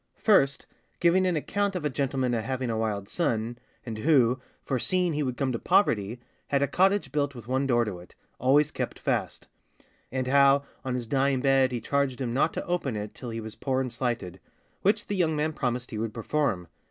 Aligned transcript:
First, 0.17 0.65
giving 0.99 1.27
an 1.27 1.35
account 1.35 1.75
of 1.75 1.85
a 1.85 1.89
gentlemen 1.91 2.33
a 2.33 2.41
having 2.41 2.71
a 2.71 2.77
wild 2.79 3.07
son, 3.07 3.59
and 3.85 3.99
who, 3.99 4.41
foreseeing 4.65 5.13
he 5.13 5.21
would 5.21 5.37
come 5.37 5.51
to 5.51 5.59
poverty, 5.59 6.19
had 6.47 6.63
a 6.63 6.67
cottage 6.67 7.11
built 7.11 7.35
with 7.35 7.47
one 7.47 7.67
door 7.67 7.85
to 7.85 7.99
it, 7.99 8.15
always 8.39 8.71
kept 8.71 8.97
fast; 8.97 9.47
and 10.11 10.25
how, 10.25 10.63
on 10.83 10.95
his 10.95 11.05
dying 11.05 11.39
bed, 11.39 11.71
he 11.71 11.79
charged 11.79 12.19
him 12.19 12.33
not 12.33 12.51
to 12.53 12.65
open 12.65 12.95
it 12.95 13.13
till 13.13 13.29
he 13.29 13.39
was 13.39 13.53
poor 13.53 13.79
and 13.79 13.93
slighted, 13.93 14.39
which 14.81 15.05
the 15.05 15.15
young 15.15 15.35
man 15.35 15.53
promised 15.53 15.91
he 15.91 15.99
would 15.99 16.15
perform. 16.15 16.65